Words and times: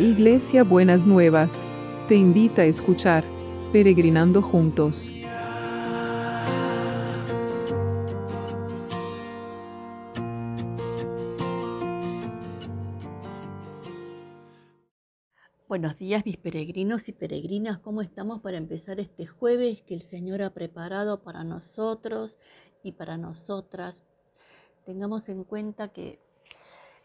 Iglesia 0.00 0.64
Buenas 0.64 1.06
Nuevas, 1.06 1.66
te 2.08 2.14
invita 2.14 2.62
a 2.62 2.64
escuchar 2.64 3.22
Peregrinando 3.70 4.40
Juntos. 4.40 5.10
Buenos 15.68 15.98
días 15.98 16.24
mis 16.24 16.38
peregrinos 16.38 17.06
y 17.10 17.12
peregrinas, 17.12 17.76
¿cómo 17.76 18.00
estamos 18.00 18.40
para 18.40 18.56
empezar 18.56 19.00
este 19.00 19.26
jueves 19.26 19.82
que 19.82 19.96
el 19.96 20.02
Señor 20.02 20.40
ha 20.40 20.54
preparado 20.54 21.22
para 21.22 21.44
nosotros 21.44 22.38
y 22.82 22.92
para 22.92 23.18
nosotras? 23.18 23.96
Tengamos 24.86 25.28
en 25.28 25.44
cuenta 25.44 25.88
que 25.88 26.18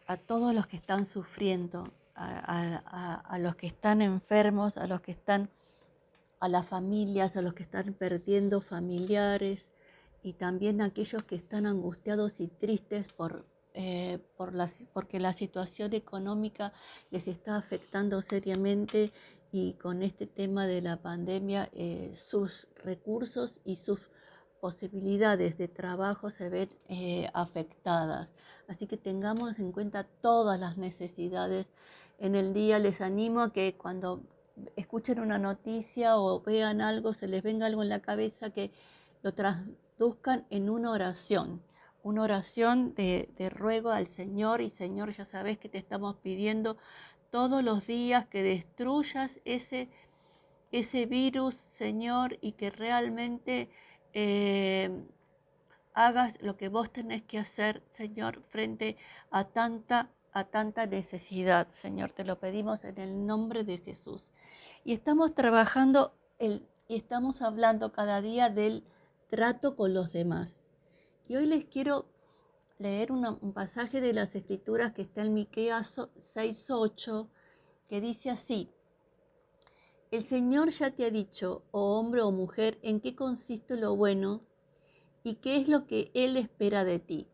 a 0.07 0.16
todos 0.16 0.55
los 0.55 0.67
que 0.67 0.77
están 0.77 1.05
sufriendo, 1.05 1.91
a, 2.15 3.37
los 3.39 3.55
que 3.55 3.67
están 3.67 4.01
enfermos, 4.01 4.77
a 4.77 4.87
los 4.87 5.01
que 5.01 5.11
están, 5.11 5.49
a 6.39 6.47
las 6.47 6.65
familias, 6.67 7.35
a 7.35 7.41
los 7.41 7.53
que 7.53 7.63
están 7.63 7.93
perdiendo 7.93 8.61
familiares 8.61 9.67
y 10.23 10.33
también 10.33 10.81
a 10.81 10.85
aquellos 10.85 11.23
que 11.23 11.35
están 11.35 11.65
angustiados 11.65 12.39
y 12.39 12.47
tristes 12.47 13.11
por, 13.13 13.45
eh, 13.73 14.19
por 14.38 14.53
porque 14.93 15.19
la 15.19 15.33
situación 15.33 15.93
económica 15.93 16.73
les 17.11 17.27
está 17.27 17.57
afectando 17.57 18.21
seriamente 18.21 19.11
y 19.52 19.73
con 19.73 20.02
este 20.02 20.27
tema 20.27 20.67
de 20.67 20.81
la 20.81 20.97
pandemia 20.97 21.69
eh, 21.73 22.13
sus 22.16 22.67
recursos 22.83 23.59
y 23.63 23.77
sus 23.77 23.99
posibilidades 24.59 25.57
de 25.57 25.67
trabajo 25.67 26.29
se 26.31 26.49
ven 26.49 26.69
eh, 26.89 27.29
afectadas. 27.33 28.29
Así 28.67 28.88
que 28.88 28.97
tengamos 28.97 29.59
en 29.59 29.71
cuenta 29.71 30.07
todas 30.21 30.59
las 30.59 30.77
necesidades 30.77 31.67
en 32.19 32.35
el 32.35 32.53
día. 32.53 32.80
Les 32.80 33.02
animo 33.02 33.41
a 33.41 33.53
que 33.53 33.75
cuando 33.75 34.23
escuchen 34.75 35.19
una 35.19 35.38
noticia 35.38 36.17
o 36.17 36.41
vean 36.41 36.81
algo, 36.81 37.13
se 37.13 37.27
les 37.27 37.44
venga 37.44 37.66
algo 37.66 37.83
en 37.83 37.89
la 37.89 38.02
cabeza, 38.02 38.52
que 38.52 38.72
lo 39.22 39.33
traduzcan 39.33 40.45
en 40.49 40.69
una 40.69 40.91
oración. 40.91 41.61
Una 42.03 42.22
oración 42.22 42.94
de, 42.94 43.27
ruego 43.49 43.89
al 43.89 44.07
Señor 44.07 44.61
y 44.61 44.69
Señor, 44.69 45.16
ya 45.16 45.25
sabes 45.25 45.57
que 45.57 45.69
te 45.69 45.80
estamos 45.80 46.17
pidiendo 46.17 46.77
todos 47.31 47.63
los 47.63 47.88
días 47.88 48.27
que 48.27 48.44
destruyas 48.44 49.41
ese, 49.44 49.89
ese 50.72 51.05
virus, 51.07 51.55
Señor, 51.55 52.38
y 52.41 52.53
que 52.53 52.69
realmente 52.69 53.69
eh, 54.13 54.91
hagas 55.94 56.39
lo 56.41 56.57
que 56.57 56.69
vos 56.69 56.91
tenés 56.91 57.23
que 57.23 57.39
hacer, 57.39 57.81
Señor, 57.94 58.44
frente 58.50 58.97
a 59.31 59.45
tanta 59.45 60.11
a 60.36 60.44
tanta 60.44 60.86
necesidad, 60.86 61.66
Señor. 61.81 62.11
Te 62.11 62.25
lo 62.25 62.39
pedimos 62.39 62.83
en 62.83 63.00
el 63.00 63.25
nombre 63.25 63.64
de 63.64 63.78
Jesús. 63.78 64.22
Y 64.83 64.91
estamos 64.91 65.33
trabajando 65.33 66.14
el, 66.39 66.67
y 66.89 66.97
estamos 66.97 67.41
hablando 67.41 67.94
cada 67.94 68.22
día 68.22 68.50
del 68.50 68.83
trato 69.30 69.78
con 69.78 69.94
los 69.94 70.11
demás. 70.11 70.53
Y 71.30 71.38
hoy 71.38 71.45
les 71.45 71.63
quiero 71.66 72.09
leer 72.80 73.13
un 73.13 73.53
pasaje 73.53 74.02
de 74.02 74.11
las 74.11 74.36
Escrituras 74.36 74.91
que 74.94 75.03
está 75.03 75.22
en 75.22 75.33
Miqueas 75.33 75.97
6:8, 75.97 77.30
que 77.88 78.02
dice 78.02 78.30
así: 78.30 78.69
El 80.11 80.23
Señor 80.25 80.69
ya 80.72 80.91
te 80.91 81.06
ha 81.06 81.11
dicho, 81.11 81.63
oh 81.72 81.97
hombre 81.97 82.22
o 82.22 82.31
mujer, 82.31 82.78
en 82.81 83.00
qué 83.00 83.16
consiste 83.16 83.78
lo 83.78 83.95
bueno 83.95 84.41
y 85.23 85.36
qué 85.36 85.56
es 85.56 85.69
lo 85.69 85.88
que 85.88 86.11
Él 86.13 86.36
espera 86.36 86.83
de 86.83 87.00
ti 87.00 87.30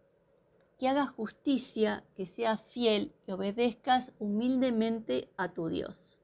que 0.82 0.90
hagas 0.90 1.12
justicia, 1.12 2.04
que 2.16 2.26
seas 2.26 2.60
fiel, 2.64 3.14
que 3.24 3.34
obedezcas 3.34 4.14
humildemente 4.18 5.30
a 5.38 5.54
tu 5.54 5.68
Dios. 5.68 6.18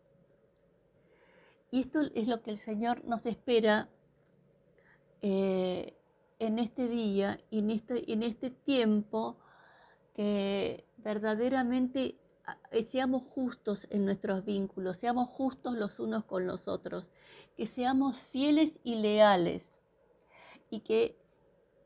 Y 1.69 1.81
esto 1.81 2.01
es 2.15 2.27
lo 2.27 2.41
que 2.41 2.49
el 2.49 2.57
Señor 2.57 3.05
nos 3.05 3.27
espera 3.27 3.87
eh, 5.21 5.95
en 6.39 6.57
este 6.57 6.87
día 6.87 7.39
y 7.51 7.59
en 7.59 7.69
este, 7.69 8.11
en 8.11 8.23
este 8.23 8.49
tiempo, 8.49 9.37
que 10.15 10.83
verdaderamente 10.97 12.15
ah, 12.47 12.57
seamos 12.89 13.25
justos 13.25 13.85
en 13.91 14.05
nuestros 14.05 14.43
vínculos, 14.43 14.97
seamos 14.97 15.29
justos 15.29 15.75
los 15.77 15.99
unos 15.99 16.25
con 16.25 16.47
los 16.47 16.67
otros, 16.67 17.11
que 17.55 17.67
seamos 17.67 18.19
fieles 18.31 18.71
y 18.83 18.95
leales 18.95 19.83
y 20.71 20.79
que 20.79 21.15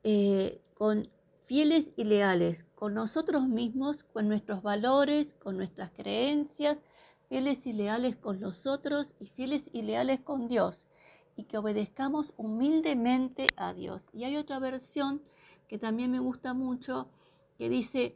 eh, 0.06 0.62
con 0.74 1.10
fieles 1.52 1.92
y 1.98 2.06
leales 2.06 2.64
con 2.76 2.94
nosotros 2.94 3.46
mismos, 3.46 4.06
con 4.06 4.30
nuestros 4.30 4.64
valores, 4.64 5.34
con 5.34 5.58
nuestras 5.58 5.92
creencias, 5.92 6.78
fieles 7.28 7.68
y 7.68 7.74
leales 7.74 8.16
con 8.16 8.40
nosotros 8.40 9.14
y 9.20 9.28
fieles 9.28 9.64
y 9.74 9.82
leales 9.82 10.22
con 10.22 10.48
Dios, 10.48 10.88
y 11.36 11.44
que 11.44 11.58
obedezcamos 11.58 12.34
humildemente 12.38 13.54
a 13.58 13.74
Dios. 13.74 14.06
Y 14.14 14.24
hay 14.24 14.38
otra 14.38 14.60
versión 14.60 15.24
que 15.68 15.78
también 15.78 16.12
me 16.12 16.20
gusta 16.20 16.54
mucho, 16.54 17.10
que 17.58 17.68
dice, 17.68 18.16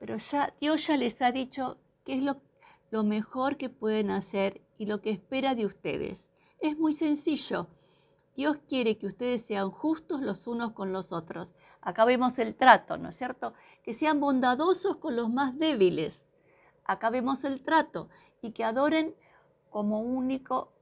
pero 0.00 0.16
ya 0.16 0.52
Dios 0.60 0.84
ya 0.88 0.96
les 0.96 1.22
ha 1.22 1.30
dicho 1.30 1.78
qué 2.04 2.14
es 2.14 2.22
lo, 2.24 2.42
lo 2.90 3.04
mejor 3.04 3.58
que 3.58 3.70
pueden 3.70 4.10
hacer 4.10 4.60
y 4.76 4.86
lo 4.86 5.00
que 5.00 5.12
espera 5.12 5.54
de 5.54 5.66
ustedes. 5.66 6.28
Es 6.58 6.76
muy 6.76 6.94
sencillo. 6.94 7.68
Dios 8.34 8.56
quiere 8.66 8.98
que 8.98 9.06
ustedes 9.06 9.42
sean 9.42 9.70
justos 9.70 10.20
los 10.20 10.48
unos 10.48 10.72
con 10.72 10.92
los 10.92 11.12
otros 11.12 11.54
Acá 11.82 12.04
vemos 12.04 12.38
el 12.38 12.54
trato, 12.54 12.96
¿no 12.96 13.08
es 13.10 13.16
cierto? 13.16 13.54
Que 13.82 13.92
sean 13.92 14.20
bondadosos 14.20 14.96
con 14.96 15.16
los 15.16 15.28
más 15.28 15.58
débiles. 15.58 16.22
Acá 16.84 17.10
vemos 17.10 17.44
el 17.44 17.60
trato 17.62 18.08
y 18.40 18.52
que 18.52 18.64
adoren 18.64 19.14
como 19.70 20.00
único 20.00 20.72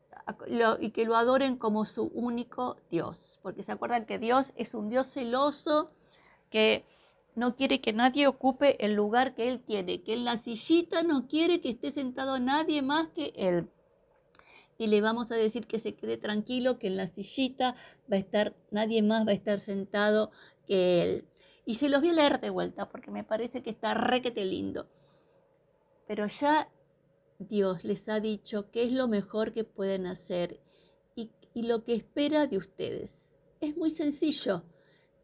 y 0.79 0.91
que 0.91 1.07
lo 1.07 1.17
adoren 1.17 1.57
como 1.57 1.87
su 1.87 2.05
único 2.15 2.77
Dios. 2.91 3.39
Porque 3.43 3.63
se 3.63 3.73
acuerdan 3.73 4.07
que 4.07 4.19
Dios 4.19 4.53
es 4.57 4.75
un 4.75 4.91
Dios 4.91 5.09
celoso 5.09 5.91
que 6.51 6.85
no 7.35 7.57
quiere 7.57 7.81
que 7.81 7.93
nadie 7.93 8.27
ocupe 8.27 8.85
el 8.85 8.95
lugar 8.95 9.35
que 9.35 9.49
Él 9.49 9.61
tiene, 9.61 10.03
que 10.03 10.15
en 10.15 10.25
la 10.25 10.39
sillita 10.39 11.03
no 11.03 11.27
quiere 11.29 11.61
que 11.61 11.71
esté 11.71 11.93
sentado 11.93 12.39
nadie 12.39 12.83
más 12.83 13.09
que 13.09 13.33
Él. 13.37 13.71
Y 14.77 14.87
le 14.89 15.01
vamos 15.01 15.31
a 15.31 15.37
decir 15.37 15.67
que 15.67 15.79
se 15.79 15.95
quede 15.95 16.17
tranquilo, 16.17 16.79
que 16.79 16.89
en 16.89 16.97
la 16.97 17.09
sillita 17.09 17.77
va 18.11 18.17
a 18.17 18.21
estar, 18.21 18.55
nadie 18.71 19.03
más 19.03 19.27
va 19.27 19.31
a 19.31 19.35
estar 19.35 19.61
sentado 19.61 20.31
él. 20.71 21.29
Y 21.65 21.77
se 21.77 21.89
los 21.89 22.01
voy 22.01 22.11
a 22.11 22.15
leer 22.15 22.41
de 22.41 22.51
vuelta 22.51 22.89
porque 22.89 23.11
me 23.11 23.25
parece 23.25 23.63
que 23.63 23.71
está 23.71 23.95
requete 23.95 24.45
lindo. 24.45 24.89
Pero 26.07 26.27
ya 26.27 26.69
Dios 27.39 27.85
les 27.85 28.09
ha 28.09 28.21
dicho 28.21 28.71
qué 28.71 28.85
es 28.85 28.93
lo 28.93 29.09
mejor 29.09 29.53
que 29.53 29.65
pueden 29.65 30.07
hacer 30.07 30.61
y, 31.15 31.31
y 31.55 31.63
lo 31.63 31.85
que 31.85 31.95
espera 31.95 32.47
de 32.47 32.59
ustedes. 32.59 33.33
Es 33.61 33.77
muy 33.77 33.91
sencillo. 33.91 34.65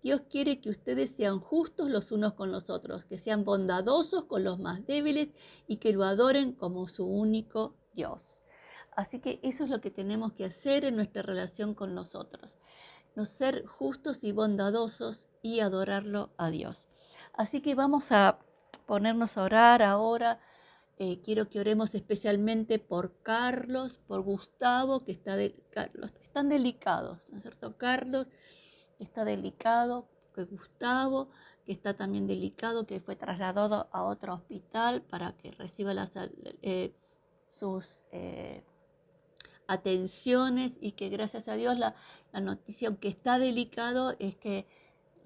Dios 0.03 0.23
quiere 0.31 0.61
que 0.61 0.71
ustedes 0.71 1.11
sean 1.11 1.41
justos 1.41 1.91
los 1.91 2.13
unos 2.13 2.34
con 2.34 2.53
los 2.53 2.71
otros, 2.71 3.05
que 3.07 3.19
sean 3.19 3.45
bondadosos 3.45 4.27
con 4.27 4.45
los 4.45 4.59
más 4.59 4.87
débiles 4.87 5.31
y 5.67 5.78
que 5.78 5.93
lo 5.93 6.05
adoren 6.05 6.53
como 6.53 6.87
su 6.87 7.05
único 7.05 7.75
Dios. 7.93 8.43
Así 8.95 9.21
que 9.21 9.41
eso 9.43 9.65
es 9.65 9.71
lo 9.71 9.81
que 9.81 9.91
tenemos 9.91 10.33
que 10.33 10.45
hacer 10.45 10.84
en 10.84 10.97
nuestra 10.97 11.23
relación 11.23 11.75
con 11.75 11.95
nosotros. 11.95 12.55
No 13.15 13.27
ser 13.27 13.67
justos 13.67 14.23
y 14.23 14.33
bondadosos 14.33 15.25
y 15.55 15.61
adorarlo 15.61 16.31
a 16.37 16.51
Dios. 16.51 16.89
Así 17.33 17.61
que 17.61 17.75
vamos 17.75 18.12
a 18.12 18.39
ponernos 18.87 19.37
a 19.37 19.43
orar 19.43 19.83
ahora. 19.83 20.41
Eh, 20.99 21.21
quiero 21.23 21.49
que 21.51 21.61
oremos 21.61 21.95
especialmente 21.95 22.79
por 22.79 23.21
Carlos, 23.23 23.99
por 24.07 24.23
Gustavo, 24.23 25.05
que 25.05 25.12
está 25.12 25.37
Carlos, 25.71 26.11
están 26.23 26.49
delicados, 26.49 27.29
¿no 27.29 27.37
es 27.37 27.43
cierto? 27.43 27.77
Carlos 27.77 28.27
está 28.99 29.25
delicado, 29.27 30.09
que 30.34 30.45
Gustavo, 30.45 31.29
que 31.67 31.73
está 31.73 31.95
también 31.95 32.27
delicado, 32.27 32.87
que 32.87 33.01
fue 33.01 33.15
trasladado 33.16 33.89
a 33.92 34.04
otro 34.04 34.34
hospital 34.34 35.03
para 35.03 35.33
que 35.33 35.51
reciba 35.51 35.92
eh, 36.63 36.95
sus 37.49 38.03
eh, 38.13 38.65
atenciones 39.66 40.72
y 40.81 40.92
que 40.92 41.10
gracias 41.10 41.49
a 41.49 41.54
Dios 41.54 41.78
la, 41.78 41.95
la 42.33 42.41
noticia, 42.41 42.89
aunque 42.89 43.09
está 43.09 43.39
delicado, 43.39 44.15
es 44.19 44.37
que 44.37 44.66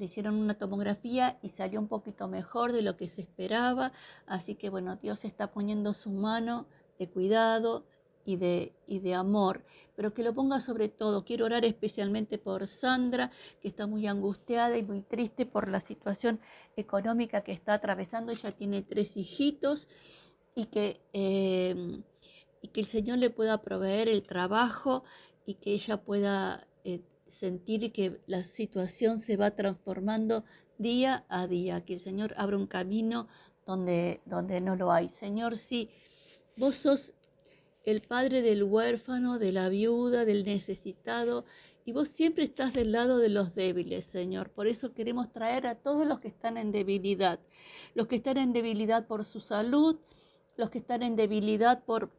le 0.00 0.06
hicieron 0.06 0.36
una 0.36 0.54
tomografía 0.54 1.38
y 1.42 1.50
salió 1.50 1.78
un 1.78 1.86
poquito 1.86 2.26
mejor 2.26 2.72
de 2.72 2.80
lo 2.80 2.96
que 2.96 3.08
se 3.08 3.20
esperaba. 3.20 3.92
Así 4.26 4.54
que 4.54 4.70
bueno, 4.70 4.96
Dios 4.96 5.26
está 5.26 5.52
poniendo 5.52 5.92
su 5.92 6.10
mano 6.10 6.66
de 6.98 7.08
cuidado 7.08 7.84
y 8.24 8.36
de, 8.36 8.72
y 8.86 9.00
de 9.00 9.14
amor, 9.14 9.62
pero 9.96 10.14
que 10.14 10.22
lo 10.22 10.32
ponga 10.34 10.60
sobre 10.60 10.88
todo. 10.88 11.24
Quiero 11.24 11.44
orar 11.44 11.66
especialmente 11.66 12.38
por 12.38 12.66
Sandra, 12.66 13.30
que 13.60 13.68
está 13.68 13.86
muy 13.86 14.06
angustiada 14.06 14.78
y 14.78 14.82
muy 14.82 15.02
triste 15.02 15.44
por 15.44 15.68
la 15.68 15.80
situación 15.80 16.40
económica 16.76 17.42
que 17.42 17.52
está 17.52 17.74
atravesando. 17.74 18.32
Ella 18.32 18.52
tiene 18.52 18.80
tres 18.80 19.14
hijitos 19.18 19.86
y 20.54 20.66
que, 20.66 21.00
eh, 21.12 22.00
y 22.62 22.68
que 22.68 22.80
el 22.80 22.86
Señor 22.86 23.18
le 23.18 23.28
pueda 23.28 23.60
proveer 23.60 24.08
el 24.08 24.22
trabajo 24.22 25.04
y 25.44 25.54
que 25.54 25.72
ella 25.72 25.98
pueda 25.98 26.66
eh, 26.84 27.02
sentir 27.30 27.92
que 27.92 28.20
la 28.26 28.44
situación 28.44 29.20
se 29.20 29.36
va 29.36 29.52
transformando 29.52 30.44
día 30.78 31.24
a 31.28 31.46
día, 31.46 31.84
que 31.84 31.94
el 31.94 32.00
Señor 32.00 32.34
abra 32.36 32.56
un 32.56 32.66
camino 32.66 33.28
donde, 33.66 34.20
donde 34.24 34.60
no 34.60 34.76
lo 34.76 34.90
hay. 34.90 35.08
Señor, 35.08 35.58
si 35.58 35.90
vos 36.56 36.76
sos 36.76 37.14
el 37.84 38.02
padre 38.02 38.42
del 38.42 38.62
huérfano, 38.62 39.38
de 39.38 39.52
la 39.52 39.68
viuda, 39.68 40.24
del 40.24 40.44
necesitado, 40.44 41.44
y 41.84 41.92
vos 41.92 42.08
siempre 42.08 42.44
estás 42.44 42.72
del 42.72 42.92
lado 42.92 43.18
de 43.18 43.30
los 43.30 43.54
débiles, 43.54 44.06
Señor. 44.06 44.50
Por 44.50 44.66
eso 44.66 44.92
queremos 44.92 45.32
traer 45.32 45.66
a 45.66 45.74
todos 45.74 46.06
los 46.06 46.20
que 46.20 46.28
están 46.28 46.56
en 46.56 46.72
debilidad, 46.72 47.40
los 47.94 48.06
que 48.06 48.16
están 48.16 48.36
en 48.36 48.52
debilidad 48.52 49.06
por 49.06 49.24
su 49.24 49.40
salud, 49.40 49.98
los 50.56 50.70
que 50.70 50.78
están 50.78 51.02
en 51.02 51.16
debilidad 51.16 51.84
por 51.84 52.10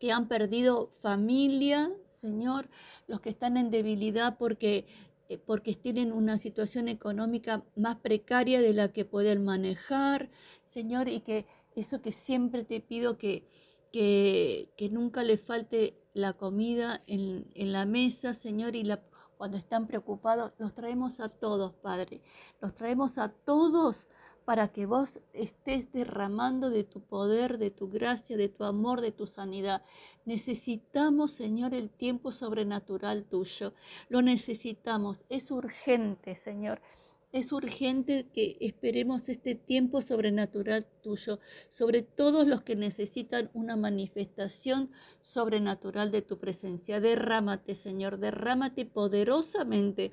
que 0.00 0.12
han 0.12 0.28
perdido 0.28 0.90
familia, 1.02 1.92
Señor, 2.20 2.68
los 3.06 3.20
que 3.20 3.30
están 3.30 3.56
en 3.56 3.70
debilidad 3.70 4.36
porque 4.38 4.86
eh, 5.30 5.38
porque 5.38 5.76
tienen 5.76 6.12
una 6.12 6.38
situación 6.38 6.88
económica 6.88 7.62
más 7.76 7.96
precaria 7.98 8.60
de 8.60 8.72
la 8.72 8.92
que 8.92 9.04
pueden 9.04 9.44
manejar, 9.44 10.28
Señor, 10.66 11.08
y 11.08 11.20
que 11.20 11.46
eso 11.76 12.02
que 12.02 12.10
siempre 12.10 12.64
te 12.64 12.80
pido 12.80 13.16
que, 13.16 13.46
que, 13.92 14.88
nunca 14.90 15.22
le 15.22 15.36
falte 15.36 15.94
la 16.14 16.32
comida 16.32 17.00
en, 17.06 17.46
en 17.54 17.72
la 17.72 17.84
mesa, 17.86 18.34
Señor, 18.34 18.74
y 18.74 18.82
la, 18.82 19.02
cuando 19.38 19.56
están 19.56 19.86
preocupados, 19.86 20.52
los 20.58 20.74
traemos 20.74 21.20
a 21.20 21.28
todos, 21.28 21.74
Padre, 21.74 22.22
los 22.60 22.74
traemos 22.74 23.16
a 23.16 23.28
todos 23.28 24.08
para 24.50 24.66
que 24.66 24.84
vos 24.84 25.20
estés 25.32 25.92
derramando 25.92 26.70
de 26.70 26.82
tu 26.82 27.00
poder, 27.02 27.56
de 27.56 27.70
tu 27.70 27.88
gracia, 27.88 28.36
de 28.36 28.48
tu 28.48 28.64
amor, 28.64 29.00
de 29.00 29.12
tu 29.12 29.28
sanidad. 29.28 29.82
Necesitamos, 30.24 31.30
Señor, 31.30 31.72
el 31.72 31.88
tiempo 31.88 32.32
sobrenatural 32.32 33.26
tuyo. 33.26 33.74
Lo 34.08 34.22
necesitamos. 34.22 35.20
Es 35.28 35.52
urgente, 35.52 36.34
Señor. 36.34 36.82
Es 37.30 37.52
urgente 37.52 38.26
que 38.34 38.56
esperemos 38.58 39.28
este 39.28 39.54
tiempo 39.54 40.02
sobrenatural 40.02 40.84
tuyo 41.00 41.38
sobre 41.68 42.02
todos 42.02 42.44
los 42.48 42.62
que 42.62 42.74
necesitan 42.74 43.50
una 43.54 43.76
manifestación 43.76 44.90
sobrenatural 45.22 46.10
de 46.10 46.22
tu 46.22 46.38
presencia. 46.40 46.98
Derrámate, 46.98 47.76
Señor, 47.76 48.18
derrámate 48.18 48.84
poderosamente, 48.84 50.10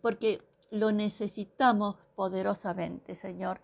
porque 0.00 0.40
lo 0.70 0.92
necesitamos 0.92 1.96
poderosamente, 2.14 3.14
Señor. 3.14 3.60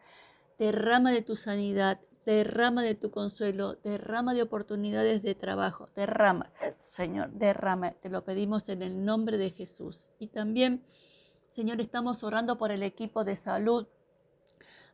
Derrama 0.58 1.12
de 1.12 1.22
tu 1.22 1.36
sanidad, 1.36 2.00
derrama 2.24 2.82
de 2.82 2.94
tu 2.94 3.10
consuelo, 3.10 3.76
derrama 3.84 4.34
de 4.34 4.42
oportunidades 4.42 5.22
de 5.22 5.34
trabajo, 5.34 5.88
derrama, 5.94 6.50
Señor, 6.88 7.30
derrama. 7.32 7.92
Te 7.92 8.08
lo 8.08 8.24
pedimos 8.24 8.68
en 8.68 8.82
el 8.82 9.04
nombre 9.04 9.38
de 9.38 9.50
Jesús. 9.50 10.10
Y 10.18 10.28
también, 10.28 10.82
Señor, 11.54 11.80
estamos 11.80 12.24
orando 12.24 12.58
por 12.58 12.70
el 12.70 12.82
equipo 12.82 13.24
de 13.24 13.36
salud 13.36 13.86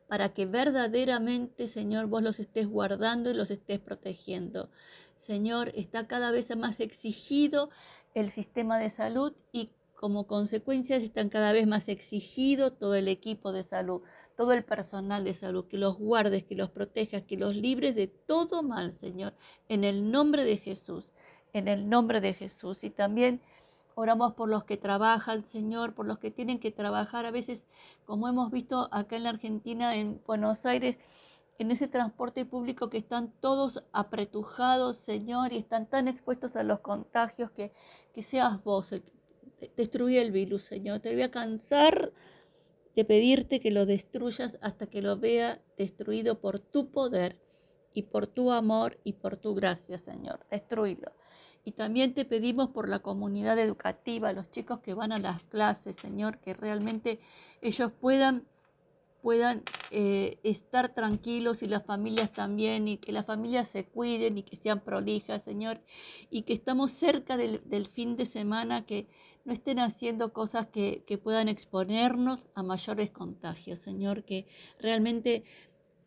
para 0.09 0.35
que 0.35 0.45
verdaderamente, 0.45 1.69
Señor, 1.69 2.07
vos 2.07 2.23
los 2.23 2.39
estés 2.39 2.67
guardando 2.67 3.31
y 3.31 3.35
los 3.35 3.51
estés 3.51 3.81
protegiendo. 3.81 4.69
Señor, 5.17 5.73
está 5.75 6.07
cada 6.07 6.31
vez 6.33 6.55
más 6.55 6.81
exigido 6.81 7.71
el 8.13 8.31
sistema 8.31 8.79
de 8.79 8.91
salud 8.91 9.33
y 9.53 9.71
como 10.03 10.27
consecuencia 10.27 10.97
están 10.97 11.29
cada 11.29 11.53
vez 11.53 11.65
más 11.65 11.89
exigidos 11.89 12.77
todo 12.77 12.97
el 12.97 13.07
equipo 13.07 13.53
de 13.53 13.63
salud, 13.63 14.03
todo 14.37 14.53
el 14.53 14.65
personal 14.65 15.23
de 15.23 15.33
salud, 15.33 15.69
que 15.69 15.79
los 15.79 15.97
guardes, 15.97 16.43
que 16.43 16.57
los 16.57 16.71
protejas, 16.71 17.23
que 17.23 17.37
los 17.37 17.55
libres 17.55 17.95
de 17.95 18.09
todo 18.09 18.65
mal, 18.65 18.99
Señor, 18.99 19.33
en 19.69 19.85
el 19.85 20.11
nombre 20.11 20.45
de 20.45 20.57
Jesús, 20.57 21.13
en 21.53 21.69
el 21.69 21.89
nombre 21.89 22.21
de 22.21 22.35
Jesús. 22.35 22.83
Y 22.83 22.91
también 22.91 23.41
oramos 23.95 24.35
por 24.35 24.49
los 24.49 24.65
que 24.65 24.77
trabajan, 24.77 25.45
Señor, 25.45 25.95
por 25.95 26.05
los 26.05 26.19
que 26.19 26.33
tienen 26.33 26.59
que 26.59 26.73
trabajar. 26.73 27.25
A 27.25 27.31
veces, 27.31 27.63
como 28.05 28.27
hemos 28.27 28.51
visto 28.51 28.89
acá 28.91 29.15
en 29.15 29.23
la 29.23 29.31
Argentina, 29.31 29.95
en 29.95 30.21
Buenos 30.27 30.67
Aires, 30.67 30.97
en 31.61 31.71
ese 31.71 31.87
transporte 31.87 32.45
público 32.45 32.91
que 32.91 32.99
están 32.99 33.33
todos 33.39 33.85
apretujados, 33.93 34.97
Señor, 34.97 35.53
y 35.53 35.59
están 35.59 35.87
tan 35.87 36.09
expuestos 36.09 36.57
a 36.57 36.65
los 36.65 36.81
contagios 36.81 37.53
que, 37.53 37.73
que 38.13 38.25
seas 38.25 38.65
vos 38.65 38.91
el 38.91 39.05
destruye 39.77 40.21
el 40.21 40.33
virus, 40.33 40.65
Señor. 40.65 41.01
Te 41.01 41.13
voy 41.13 41.23
a 41.23 41.31
cansar 41.31 42.13
de 42.95 43.05
pedirte 43.05 43.61
que 43.61 43.71
lo 43.71 43.87
destruyas 43.87 44.59
hasta 44.61 44.87
que 44.87 45.03
lo 45.03 45.17
vea 45.19 45.61
destruido 45.79 46.41
por 46.41 46.59
tu 46.59 46.91
poder 46.91 47.39
y 47.95 48.03
por 48.03 48.27
tu 48.27 48.53
amor 48.53 48.99
y 49.05 49.15
por 49.15 49.37
tu 49.37 49.55
gracia, 49.55 49.99
Señor. 49.99 50.41
Destruílo. 50.51 51.13
Y 51.65 51.73
también 51.73 52.15
te 52.15 52.25
pedimos 52.25 52.71
por 52.71 52.89
la 52.89 52.99
comunidad 52.99 53.59
educativa, 53.59 54.33
los 54.33 54.51
chicos 54.51 54.81
que 54.81 54.95
van 54.95 55.13
a 55.13 55.19
las 55.19 55.43
clases, 55.45 55.97
Señor, 55.97 56.39
que 56.39 56.55
realmente 56.55 57.21
ellos 57.61 57.93
puedan 58.01 58.47
puedan 59.23 59.63
eh, 59.93 60.39
estar 60.43 60.95
tranquilos 60.95 61.63
y 61.63 61.69
las 61.69 61.87
familias 61.87 62.33
también, 62.33 62.89
y 62.89 62.99
que 62.99 63.13
las 63.13 63.25
familias 63.25 63.69
se 63.69 63.85
cuiden 63.85 64.37
y 64.37 64.43
que 64.43 64.57
sean 64.57 64.81
prolijas, 64.81 65.43
Señor, 65.45 65.81
y 66.29 66.43
que 66.43 66.53
estamos 66.53 66.91
cerca 66.91 67.37
del, 67.37 67.63
del 67.65 67.87
fin 67.87 68.17
de 68.17 68.27
semana, 68.27 68.85
que 68.85 69.07
no 69.45 69.53
estén 69.53 69.79
haciendo 69.79 70.33
cosas 70.33 70.69
que, 70.69 71.21
puedan 71.23 71.49
exponernos 71.49 72.47
a 72.55 72.63
mayores 72.63 73.11
contagios, 73.11 73.81
Señor, 73.81 74.25
que 74.25 74.47
realmente 74.79 75.45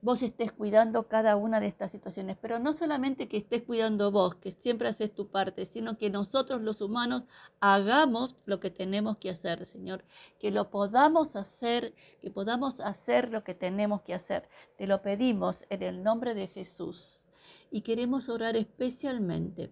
vos 0.02 0.22
estés 0.22 0.52
cuidando 0.52 1.08
cada 1.08 1.36
una 1.36 1.60
de 1.60 1.68
estas 1.68 1.92
situaciones, 1.92 2.38
pero 2.40 2.60
no 2.60 2.74
solamente 2.74 3.28
que 3.28 3.38
estés 3.38 3.64
cuidando 3.64 4.12
vos, 4.12 4.36
que 4.36 4.52
siempre 4.52 4.88
haces 4.88 5.14
tu 5.14 5.30
parte, 5.30 5.66
sino 5.66 5.98
que 5.98 6.10
nosotros 6.10 6.62
los 6.62 6.80
humanos 6.82 7.24
hagamos 7.60 8.36
lo 8.46 8.60
que 8.60 8.70
tenemos 8.70 9.18
que 9.18 9.32
hacer, 9.32 9.66
Señor, 9.66 10.04
que 10.40 10.52
lo 10.52 10.70
podamos 10.70 11.36
hacer, 11.36 11.94
que 12.22 12.30
podamos 12.30 12.80
hacer 12.80 13.32
lo 13.32 13.44
que 13.44 13.56
tenemos 13.56 14.02
que 14.04 14.14
hacer. 14.14 14.48
Te 14.78 14.86
lo 14.86 15.02
pedimos 15.02 15.58
en 15.70 15.82
el 15.82 16.04
nombre 16.04 16.36
de 16.36 16.48
Jesús. 16.48 17.24
Y 17.72 17.82
queremos 17.82 18.30
orar 18.30 18.56
especialmente 18.56 19.72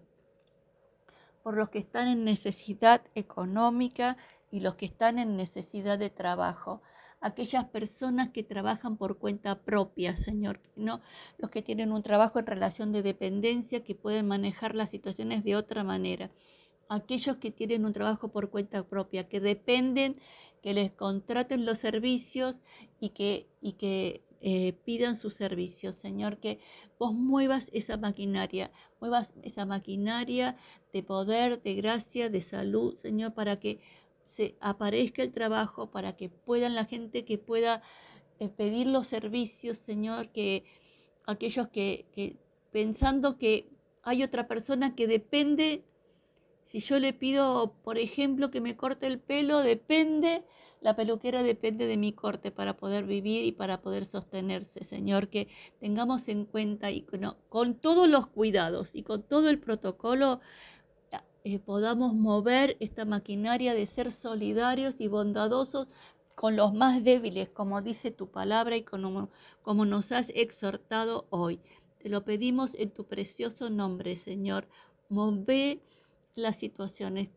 por 1.44 1.58
los 1.58 1.68
que 1.68 1.78
están 1.78 2.08
en 2.08 2.24
necesidad 2.24 3.02
económica 3.14 4.16
y 4.50 4.60
los 4.60 4.76
que 4.76 4.86
están 4.86 5.18
en 5.18 5.36
necesidad 5.36 5.98
de 5.98 6.08
trabajo. 6.08 6.80
Aquellas 7.20 7.66
personas 7.66 8.30
que 8.30 8.42
trabajan 8.42 8.96
por 8.96 9.18
cuenta 9.18 9.60
propia, 9.60 10.16
Señor, 10.16 10.58
no 10.74 11.02
los 11.36 11.50
que 11.50 11.60
tienen 11.60 11.92
un 11.92 12.02
trabajo 12.02 12.38
en 12.38 12.46
relación 12.46 12.92
de 12.92 13.02
dependencia, 13.02 13.84
que 13.84 13.94
pueden 13.94 14.26
manejar 14.26 14.74
las 14.74 14.88
situaciones 14.88 15.44
de 15.44 15.54
otra 15.54 15.84
manera. 15.84 16.30
Aquellos 16.88 17.36
que 17.36 17.50
tienen 17.50 17.84
un 17.84 17.92
trabajo 17.92 18.28
por 18.28 18.48
cuenta 18.48 18.82
propia, 18.82 19.28
que 19.28 19.40
dependen 19.40 20.16
que 20.62 20.72
les 20.72 20.92
contraten 20.92 21.66
los 21.66 21.76
servicios 21.76 22.56
y 23.00 23.10
que, 23.10 23.46
y 23.60 23.74
que 23.74 24.22
eh, 24.46 24.74
pidan 24.84 25.16
sus 25.16 25.32
servicios, 25.32 25.96
Señor, 25.96 26.36
que 26.36 26.58
vos 26.98 27.14
muevas 27.14 27.70
esa 27.72 27.96
maquinaria, 27.96 28.70
muevas 29.00 29.30
esa 29.42 29.64
maquinaria 29.64 30.58
de 30.92 31.02
poder, 31.02 31.62
de 31.62 31.72
gracia, 31.72 32.28
de 32.28 32.42
salud, 32.42 32.94
Señor, 32.98 33.32
para 33.32 33.58
que 33.58 33.80
se 34.26 34.54
aparezca 34.60 35.22
el 35.22 35.32
trabajo, 35.32 35.90
para 35.90 36.14
que 36.14 36.28
puedan 36.28 36.74
la 36.74 36.84
gente 36.84 37.24
que 37.24 37.38
pueda 37.38 37.80
eh, 38.38 38.50
pedir 38.50 38.86
los 38.86 39.06
servicios, 39.06 39.78
Señor, 39.78 40.28
que 40.28 40.66
aquellos 41.24 41.68
que, 41.68 42.04
que 42.14 42.36
pensando 42.70 43.38
que 43.38 43.70
hay 44.02 44.22
otra 44.22 44.46
persona 44.46 44.94
que 44.94 45.06
depende, 45.06 45.84
si 46.66 46.80
yo 46.80 46.98
le 46.98 47.14
pido, 47.14 47.72
por 47.82 47.96
ejemplo, 47.96 48.50
que 48.50 48.60
me 48.60 48.76
corte 48.76 49.06
el 49.06 49.20
pelo, 49.20 49.60
depende 49.60 50.44
la 50.84 50.94
peluquera 50.94 51.42
depende 51.42 51.86
de 51.86 51.96
mi 51.96 52.12
corte 52.12 52.50
para 52.50 52.76
poder 52.76 53.06
vivir 53.06 53.46
y 53.46 53.52
para 53.52 53.80
poder 53.80 54.04
sostenerse, 54.04 54.84
Señor, 54.84 55.28
que 55.28 55.48
tengamos 55.80 56.28
en 56.28 56.44
cuenta 56.44 56.90
y 56.90 57.06
con, 57.48 57.74
todos 57.76 58.06
los 58.06 58.26
cuidados 58.26 58.90
y 58.92 59.02
con 59.02 59.22
todo 59.22 59.48
el 59.48 59.58
protocolo 59.58 60.42
eh, 61.42 61.58
podamos 61.58 62.12
mover 62.12 62.76
esta 62.80 63.06
maquinaria 63.06 63.72
de 63.72 63.86
ser 63.86 64.12
solidarios 64.12 65.00
y 65.00 65.08
bondadosos 65.08 65.88
con 66.34 66.54
los 66.54 66.74
más 66.74 67.02
débiles, 67.02 67.48
como 67.48 67.80
dice 67.80 68.10
tu 68.10 68.30
palabra 68.30 68.76
y 68.76 68.82
como, 68.82 69.30
nos 69.64 70.12
has 70.12 70.30
exhortado 70.34 71.26
hoy. 71.30 71.60
Te 72.02 72.10
lo 72.10 72.26
pedimos 72.26 72.74
en 72.74 72.90
tu 72.90 73.04
precioso 73.06 73.70
nombre, 73.70 74.16
Señor. 74.16 74.68
Move 75.08 75.80
las 76.34 76.58
situaciones, 76.58 77.30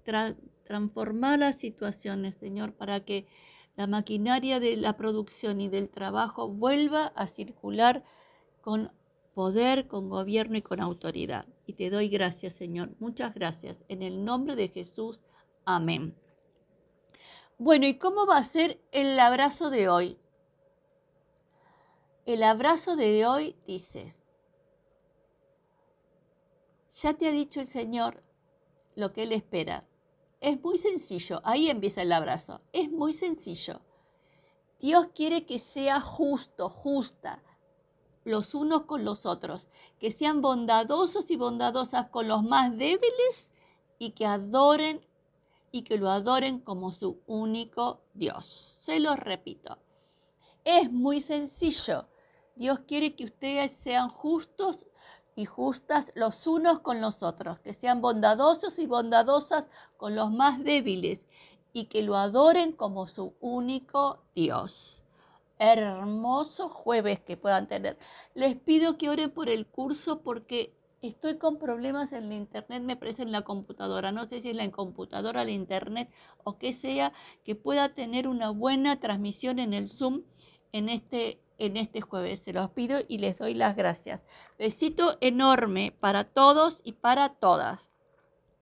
transformar 0.67 1.39
las 1.39 1.55
situaciones, 1.55 2.35
Señor, 2.35 2.73
para 2.73 2.99
que 3.05 3.25
la 3.77 3.87
maquinaria 3.87 4.59
de 4.59 4.75
la 4.75 4.97
producción 4.97 5.61
y 5.61 5.69
del 5.69 5.89
trabajo 5.89 6.49
vuelva 6.49 7.07
a 7.15 7.27
circular 7.27 8.03
con 8.61 8.91
poder, 9.33 9.87
con 9.87 10.09
gobierno 10.09 10.57
y 10.57 10.61
con 10.61 10.81
autoridad. 10.81 11.45
Y 11.65 11.73
te 11.73 11.89
doy 11.89 12.09
gracias, 12.09 12.55
Señor. 12.55 12.89
Muchas 12.99 13.33
gracias. 13.33 13.77
En 13.87 14.01
el 14.01 14.25
nombre 14.25 14.55
de 14.55 14.67
Jesús. 14.67 15.21
Amén. 15.63 16.15
Bueno, 17.57 17.87
¿y 17.87 17.97
cómo 17.97 18.25
va 18.25 18.37
a 18.37 18.43
ser 18.43 18.79
el 18.91 19.19
abrazo 19.19 19.69
de 19.69 19.89
hoy? 19.89 20.17
El 22.25 22.43
abrazo 22.43 22.95
de 22.95 23.25
hoy 23.25 23.55
dice, 23.65 24.13
ya 26.91 27.13
te 27.13 27.27
ha 27.27 27.31
dicho 27.31 27.61
el 27.61 27.67
Señor 27.67 28.21
lo 28.95 29.13
que 29.13 29.23
Él 29.23 29.31
espera. 29.31 29.85
Es 30.39 30.61
muy 30.61 30.77
sencillo, 30.77 31.41
ahí 31.43 31.69
empieza 31.69 32.03
el 32.03 32.11
abrazo. 32.11 32.61
Es 32.71 32.91
muy 32.91 33.13
sencillo. 33.13 33.81
Dios 34.79 35.07
quiere 35.15 35.45
que 35.45 35.57
sea 35.57 35.99
justo, 35.99 36.69
justa, 36.69 37.41
los 38.23 38.53
unos 38.53 38.83
con 38.83 39.03
los 39.03 39.25
otros, 39.25 39.67
que 39.99 40.11
sean 40.11 40.41
bondadosos 40.41 41.31
y 41.31 41.35
bondadosas 41.35 42.09
con 42.09 42.27
los 42.27 42.43
más 42.43 42.71
débiles 42.77 43.49
y 43.97 44.11
que 44.11 44.27
adoren 44.27 45.03
y 45.71 45.81
que 45.81 45.97
lo 45.97 46.09
adoren 46.09 46.59
como 46.59 46.91
su 46.91 47.19
único 47.25 48.01
Dios. 48.13 48.77
Se 48.79 48.99
lo 48.99 49.15
repito. 49.15 49.79
Es 50.63 50.91
muy 50.91 51.21
sencillo. 51.21 52.07
Dios 52.55 52.79
quiere 52.87 53.15
que 53.15 53.25
ustedes 53.25 53.71
sean 53.83 54.09
justos 54.09 54.85
y 55.37 55.45
justas 55.45 56.11
los 56.15 56.47
unos 56.47 56.79
con 56.79 56.99
los 56.99 57.21
otros, 57.21 57.59
que 57.59 57.71
sean 57.71 58.01
bondadosos 58.01 58.79
y 58.79 58.87
bondadosas 58.87 59.65
con 59.95 60.15
los 60.15 60.31
más 60.31 60.63
débiles 60.63 61.19
y 61.73 61.85
que 61.85 62.01
lo 62.01 62.15
adoren 62.15 62.71
como 62.71 63.05
su 63.05 63.35
único 63.39 64.23
Dios. 64.33 65.03
Hermoso 65.59 66.69
jueves 66.69 67.19
que 67.19 67.37
puedan 67.37 67.67
tener. 67.67 67.99
Les 68.33 68.55
pido 68.55 68.97
que 68.97 69.09
oren 69.09 69.29
por 69.29 69.47
el 69.47 69.67
curso 69.67 70.21
porque 70.23 70.73
estoy 71.03 71.37
con 71.37 71.59
problemas 71.59 72.13
en 72.13 72.29
la 72.29 72.35
internet, 72.35 72.81
me 72.81 72.95
parece 72.95 73.21
en 73.21 73.31
la 73.31 73.43
computadora. 73.43 74.11
No 74.11 74.25
sé 74.25 74.41
si 74.41 74.49
es 74.49 74.55
la 74.55 74.71
computadora, 74.71 75.45
la 75.45 75.51
internet 75.51 76.09
o 76.43 76.57
qué 76.57 76.73
sea, 76.73 77.13
que 77.43 77.53
pueda 77.53 77.93
tener 77.93 78.27
una 78.27 78.49
buena 78.49 78.99
transmisión 78.99 79.59
en 79.59 79.75
el 79.75 79.87
Zoom 79.87 80.23
en 80.71 80.89
este 80.89 81.39
en 81.57 81.77
este 81.77 82.01
jueves. 82.01 82.41
Se 82.41 82.53
los 82.53 82.71
pido 82.71 82.99
y 83.07 83.17
les 83.19 83.37
doy 83.37 83.53
las 83.53 83.75
gracias. 83.75 84.21
Besito 84.57 85.17
enorme 85.21 85.95
para 85.99 86.23
todos 86.23 86.81
y 86.83 86.93
para 86.93 87.29
todas. 87.29 87.91